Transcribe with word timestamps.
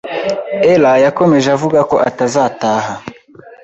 Ella 0.71 0.91
yakomeje 1.03 1.47
avuga 1.55 1.79
ko 1.89 1.95
atazataha 2.09 2.93